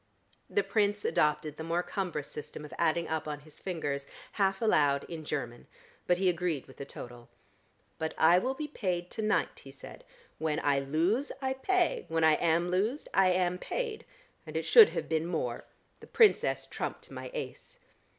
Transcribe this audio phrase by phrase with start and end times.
[0.49, 5.03] The Prince adopted the more cumbrous system of adding up on his fingers, half aloud,
[5.03, 5.67] in German,
[6.07, 7.29] but he agreed with the total.
[7.99, 10.03] "But I will be paid to night," he said.
[10.39, 14.03] "When I lose, I pay, when I am losed I am paid.
[14.47, 15.65] And it should have been more.
[15.99, 17.77] The Princess trumped my ace."